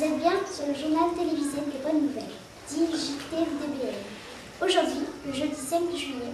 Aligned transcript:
Vous 0.00 0.06
êtes 0.06 0.18
bien 0.18 0.32
sur 0.50 0.66
le 0.66 0.72
journal 0.72 1.14
télévisé 1.14 1.58
des 1.60 1.78
bonnes 1.84 2.06
nouvelles, 2.06 2.32
dit 2.66 2.86
JTDBN. 2.86 3.92
Aujourd'hui, 4.62 5.04
le 5.26 5.32
jeudi 5.34 5.54
5 5.54 5.90
juillet, 5.94 6.32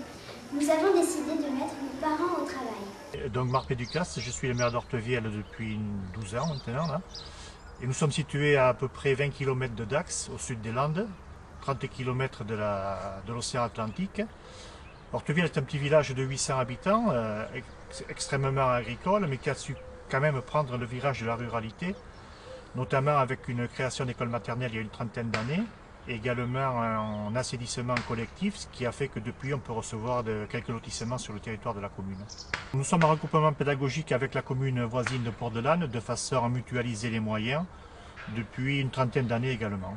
nous 0.53 0.71
avons 0.71 0.95
décidé 0.95 1.33
de 1.33 1.51
mettre 1.51 1.75
nos 1.83 2.01
parents 2.01 2.43
au 2.43 2.47
travail. 2.47 3.29
Donc 3.31 3.51
Marc 3.51 3.67
Péducas, 3.67 4.19
je 4.19 4.31
suis 4.31 4.47
le 4.47 4.55
maire 4.55 4.71
d'Ortevielle 4.71 5.25
depuis 5.25 5.81
12 6.15 6.37
ans 6.37 6.47
maintenant. 6.47 7.03
Et 7.83 7.89
nous 7.89 7.93
sommes 7.93 8.13
situés 8.13 8.57
à 8.57 8.69
à 8.69 8.75
peu 8.75 8.87
près 8.87 9.15
20 9.15 9.31
km 9.31 9.75
de 9.75 9.85
Dax, 9.85 10.31
au 10.33 10.39
sud 10.39 10.61
des 10.61 10.71
Landes, 10.71 11.09
30 11.63 11.89
km 11.89 12.45
de 12.45 13.33
l'océan 13.33 13.65
Atlantique. 13.65 14.23
Ortevielle 15.13 15.47
est 15.47 15.59
un 15.59 15.63
petit 15.63 15.79
village 15.79 16.15
de 16.15 16.23
800 16.23 16.61
habitants, 16.61 17.07
euh, 17.11 17.45
ex 17.53 18.05
extrêmement 18.09 18.69
agricole, 18.69 19.27
mais 19.29 19.39
qui 19.39 19.51
a 19.51 19.57
su 19.57 19.75
quand 20.09 20.21
même 20.21 20.41
prendre 20.41 20.77
le 20.77 20.87
virage 20.87 21.23
de 21.23 21.27
la 21.27 21.35
ruralité 21.35 21.97
notamment 22.75 23.19
avec 23.19 23.49
une 23.49 23.69
création 23.69 24.05
d'école 24.05 24.29
maternelle 24.29 24.71
il 24.73 24.77
y 24.77 24.79
a 24.79 24.83
une 24.83 24.89
trentaine 24.89 25.31
d'années, 25.31 25.63
également 26.09 26.81
un 27.29 27.35
assainissement 27.35 27.95
collectif, 28.07 28.57
ce 28.57 28.67
qui 28.69 28.87
a 28.87 28.93
fait 28.93 29.09
que 29.09 29.19
depuis 29.19 29.53
on 29.55 29.59
peut 29.59 29.73
recevoir 29.73 30.23
quelques 30.49 30.69
lotissements 30.69 31.19
sur 31.19 31.33
le 31.33 31.41
territoire 31.41 31.75
de 31.75 31.81
la 31.81 31.89
commune. 31.89 32.19
Nous 32.75 32.85
sommes 32.85 33.05
en 33.05 33.09
regroupement 33.09 33.53
pédagogique 33.53 34.13
avec 34.13 34.35
la 34.35 34.43
commune 34.43 34.85
voisine 34.85 35.23
de 35.23 35.31
Port-de-Lanne 35.31 35.87
de 35.87 36.01
façon 36.01 36.45
à 36.45 36.49
mutualiser 36.49 37.11
les 37.11 37.21
moyens 37.21 37.65
depuis 38.37 38.81
une 38.81 38.91
trentaine 38.91 39.27
d'années 39.27 39.51
également. 39.51 39.97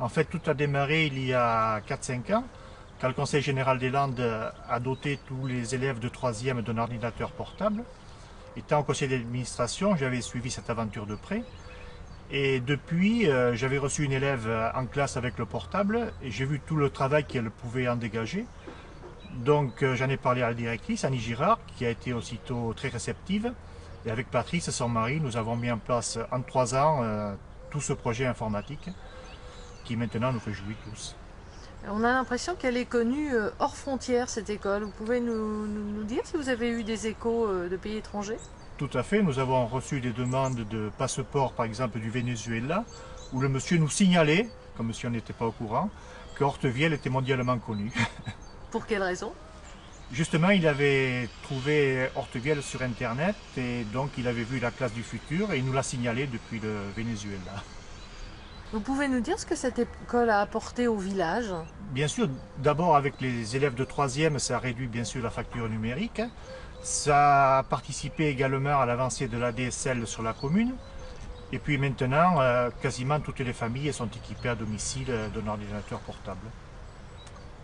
En 0.00 0.08
fait, 0.08 0.24
tout 0.24 0.40
a 0.46 0.54
démarré 0.54 1.06
il 1.06 1.24
y 1.24 1.34
a 1.34 1.80
4-5 1.80 2.34
ans, 2.34 2.44
quand 3.00 3.08
le 3.08 3.14
Conseil 3.14 3.42
général 3.42 3.78
des 3.78 3.90
Landes 3.90 4.20
a 4.68 4.80
doté 4.80 5.20
tous 5.26 5.46
les 5.46 5.74
élèves 5.74 6.00
de 6.00 6.08
3e 6.08 6.62
d'un 6.62 6.78
ordinateur 6.78 7.30
portable. 7.30 7.84
Étant 8.56 8.80
au 8.80 8.82
conseil 8.82 9.08
d'administration, 9.08 9.94
j'avais 9.94 10.20
suivi 10.20 10.50
cette 10.50 10.68
aventure 10.68 11.06
de 11.06 11.14
près. 11.14 11.44
Et 12.30 12.60
depuis, 12.60 13.30
euh, 13.30 13.54
j'avais 13.54 13.78
reçu 13.78 14.04
une 14.04 14.12
élève 14.12 14.46
euh, 14.48 14.70
en 14.74 14.84
classe 14.84 15.16
avec 15.16 15.38
le 15.38 15.46
portable 15.46 16.12
et 16.22 16.30
j'ai 16.30 16.44
vu 16.44 16.60
tout 16.60 16.76
le 16.76 16.90
travail 16.90 17.24
qu'elle 17.24 17.50
pouvait 17.50 17.88
en 17.88 17.96
dégager. 17.96 18.44
Donc 19.36 19.82
euh, 19.82 19.94
j'en 19.94 20.10
ai 20.10 20.18
parlé 20.18 20.42
à 20.42 20.48
la 20.48 20.54
directrice, 20.54 21.04
Annie 21.04 21.18
Girard, 21.18 21.58
qui 21.66 21.86
a 21.86 21.90
été 21.90 22.12
aussitôt 22.12 22.74
très 22.74 22.88
réceptive. 22.88 23.52
Et 24.04 24.10
avec 24.10 24.30
Patrice, 24.30 24.68
son 24.70 24.88
mari, 24.88 25.20
nous 25.20 25.38
avons 25.38 25.56
mis 25.56 25.70
en 25.70 25.78
place 25.78 26.18
en 26.30 26.42
trois 26.42 26.74
ans 26.74 27.02
tout 27.70 27.80
ce 27.80 27.92
projet 27.92 28.26
informatique 28.26 28.88
qui 29.84 29.96
maintenant 29.96 30.32
nous 30.32 30.40
réjouit 30.44 30.76
tous. 30.84 31.16
On 31.88 32.04
a 32.04 32.12
l'impression 32.12 32.54
qu'elle 32.54 32.76
est 32.76 32.86
connue 32.86 33.32
hors 33.58 33.76
frontières, 33.76 34.28
cette 34.28 34.50
école. 34.50 34.84
Vous 34.84 34.92
pouvez 34.92 35.20
nous, 35.20 36.04
dire 36.04 36.22
si 36.24 36.36
vous 36.36 36.48
avez 36.48 36.70
eu 36.70 36.84
des 36.84 37.08
échos 37.08 37.48
de 37.68 37.76
pays 37.76 37.96
étrangers? 37.96 38.38
Tout 38.78 38.88
à 38.94 39.02
fait. 39.02 39.22
Nous 39.22 39.38
avons 39.38 39.66
reçu 39.66 40.00
des 40.00 40.12
demandes 40.12 40.66
de 40.70 40.90
passeport, 40.96 41.52
par 41.52 41.66
exemple, 41.66 41.98
du 41.98 42.10
Venezuela, 42.10 42.84
où 43.32 43.40
le 43.40 43.48
monsieur 43.48 43.76
nous 43.76 43.90
signalait, 43.90 44.48
comme 44.76 44.94
si 44.94 45.06
on 45.06 45.10
n'était 45.10 45.32
pas 45.32 45.46
au 45.46 45.52
courant, 45.52 45.90
que 46.36 46.44
Hortevielle 46.44 46.92
était 46.92 47.10
mondialement 47.10 47.58
connu. 47.58 47.92
Pour 48.70 48.86
quelle 48.86 49.02
raison? 49.02 49.32
Justement, 50.12 50.50
il 50.50 50.66
avait 50.66 51.28
trouvé 51.42 52.08
Hortevielle 52.14 52.62
sur 52.62 52.80
Internet 52.80 53.36
et 53.58 53.84
donc 53.92 54.10
il 54.16 54.26
avait 54.26 54.44
vu 54.44 54.58
la 54.58 54.70
classe 54.70 54.94
du 54.94 55.02
futur 55.02 55.52
et 55.52 55.58
il 55.58 55.64
nous 55.64 55.72
l'a 55.72 55.82
signalé 55.82 56.26
depuis 56.26 56.60
le 56.60 56.76
Venezuela. 56.96 57.62
Vous 58.70 58.80
pouvez 58.80 59.08
nous 59.08 59.20
dire 59.20 59.38
ce 59.38 59.46
que 59.46 59.56
cette 59.56 59.78
école 59.78 60.28
a 60.28 60.42
apporté 60.42 60.88
au 60.88 60.96
village? 60.98 61.54
Bien 61.92 62.06
sûr, 62.06 62.28
d'abord 62.58 62.96
avec 62.96 63.18
les 63.18 63.56
élèves 63.56 63.74
de 63.74 63.84
3e, 63.84 64.38
ça 64.38 64.58
réduit 64.58 64.88
bien 64.88 65.04
sûr 65.04 65.22
la 65.22 65.30
facture 65.30 65.70
numérique. 65.70 66.20
Ça 66.82 67.58
a 67.58 67.62
participé 67.62 68.26
également 68.26 68.78
à 68.78 68.84
l'avancée 68.84 69.26
de 69.26 69.38
la 69.38 69.52
DSL 69.52 70.06
sur 70.06 70.22
la 70.22 70.34
commune. 70.34 70.74
Et 71.50 71.58
puis 71.58 71.78
maintenant, 71.78 72.42
euh, 72.42 72.68
quasiment 72.82 73.20
toutes 73.20 73.38
les 73.38 73.54
familles 73.54 73.90
sont 73.90 74.08
équipées 74.08 74.50
à 74.50 74.54
domicile 74.54 75.06
euh, 75.08 75.28
d'un 75.28 75.48
ordinateur 75.48 76.00
portable. 76.00 76.46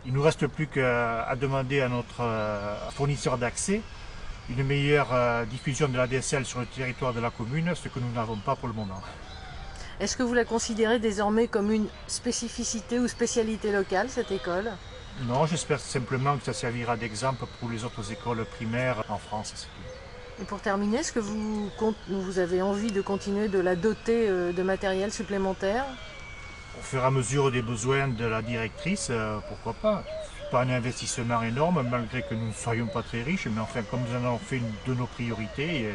Il 0.07 0.13
ne 0.13 0.17
nous 0.17 0.23
reste 0.23 0.47
plus 0.47 0.69
qu'à 0.69 1.37
demander 1.39 1.83
à 1.83 1.91
notre 1.91 2.23
euh, 2.23 2.91
fournisseur 2.93 3.37
d'accès 3.37 3.83
une 4.49 4.63
meilleure 4.63 5.47
diffusion 5.47 5.89
de 5.89 5.97
la 5.97 6.07
DSL 6.07 6.45
sur 6.45 6.61
le 6.61 6.67
territoire 6.67 7.15
de 7.15 7.21
la 7.21 7.31
commune, 7.31 7.75
ce 7.75 7.89
que 7.89 7.99
nous 7.99 8.13
n'avons 8.13 8.37
pas 8.37 8.55
pour 8.55 8.69
le 8.69 8.75
moment. 8.75 9.01
Est-ce 10.01 10.17
que 10.17 10.23
vous 10.23 10.35
la 10.35 10.45
considérez 10.45 10.99
désormais 10.99 11.47
comme 11.47 11.71
une 11.71 11.87
spécificité 12.09 12.99
ou 12.99 13.07
spécialité 13.07 13.71
locale, 13.71 14.09
cette 14.09 14.33
école? 14.33 14.73
Non, 15.23 15.47
j'espère 15.47 15.79
simplement 15.79 16.37
que 16.37 16.45
ça 16.45 16.53
servira 16.53 16.97
d'exemple 16.97 17.45
pour 17.61 17.71
les 17.71 17.85
autres 17.85 18.11
écoles 18.11 18.45
primaires 18.45 19.05
en 19.09 19.19
France. 19.19 19.69
Et 20.43 20.45
pour 20.45 20.61
terminer, 20.61 20.99
est-ce 20.99 21.13
que 21.13 21.21
vous, 21.21 21.71
vous, 22.09 22.39
avez 22.41 22.61
envie 22.61 22.91
de 22.91 23.01
continuer 23.01 23.47
de 23.47 23.61
la 23.61 23.77
doter 23.77 24.29
euh, 24.29 24.53
de 24.53 24.63
matériel 24.65 25.13
supplémentaire? 25.13 25.85
Au 26.77 26.83
fur 26.83 27.01
et 27.01 27.07
à 27.07 27.11
mesure 27.13 27.53
des 27.53 27.63
besoins 27.63 28.09
de 28.09 28.25
la 28.25 28.43
directrice, 28.43 29.09
euh, 29.11 29.39
pourquoi 29.49 29.75
pas? 29.75 30.03
Pas 30.51 30.63
un 30.63 30.71
investissement 30.71 31.41
énorme, 31.43 31.87
malgré 31.89 32.23
que 32.23 32.35
nous 32.35 32.49
ne 32.49 32.53
soyons 32.53 32.89
pas 32.89 33.05
très 33.05 33.23
riches, 33.23 33.47
mais 33.47 33.61
enfin, 33.61 33.83
comme 33.89 34.01
nous 34.01 34.17
en 34.17 34.27
avons 34.27 34.39
fait 34.39 34.57
une 34.57 34.73
de 34.89 34.95
nos 34.99 35.07
priorités, 35.07 35.87
euh, 35.87 35.93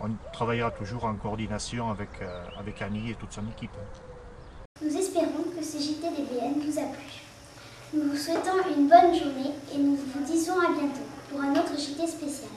on 0.00 0.10
travaillera 0.32 0.70
toujours 0.70 1.04
en 1.04 1.14
coordination 1.14 1.90
avec, 1.90 2.10
avec 2.58 2.82
Annie 2.82 3.10
et 3.10 3.14
toute 3.14 3.32
son 3.32 3.46
équipe. 3.48 3.70
Nous 4.80 4.96
espérons 4.96 5.44
que 5.56 5.64
ce 5.64 5.78
JTDBN 5.78 6.60
vous 6.64 6.78
a 6.78 6.82
plu. 6.82 7.22
Nous 7.94 8.10
vous 8.10 8.16
souhaitons 8.16 8.62
une 8.76 8.86
bonne 8.88 9.14
journée 9.14 9.54
et 9.74 9.78
nous 9.78 9.96
vous 9.96 10.24
disons 10.24 10.58
à 10.60 10.72
bientôt 10.72 11.06
pour 11.30 11.40
un 11.40 11.52
autre 11.52 11.76
JT 11.76 12.06
spécial. 12.06 12.50